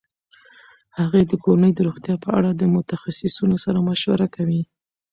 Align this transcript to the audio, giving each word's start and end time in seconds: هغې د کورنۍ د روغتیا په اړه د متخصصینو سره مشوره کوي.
هغې 0.99 1.21
د 1.25 1.33
کورنۍ 1.43 1.71
د 1.75 1.79
روغتیا 1.87 2.15
په 2.23 2.29
اړه 2.37 2.49
د 2.53 2.61
متخصصینو 2.75 3.55
سره 3.65 3.79
مشوره 3.87 4.27
کوي. 4.35 4.61